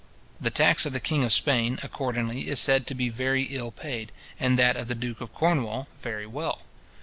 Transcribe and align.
The 0.39 0.49
tax 0.49 0.87
of 0.87 0.93
the 0.93 0.99
king 0.99 1.23
of 1.23 1.31
Spain, 1.31 1.77
accordingly, 1.83 2.47
is 2.49 2.59
said 2.59 2.87
to 2.87 2.95
be 2.95 3.07
very 3.09 3.43
ill 3.53 3.69
paid, 3.69 4.11
and 4.39 4.57
that 4.57 4.75
of 4.75 4.87
the 4.87 4.95
duke 4.95 5.21
of 5.21 5.31
Cornwall 5.31 5.87
very 5.95 6.25
well. 6.25 6.63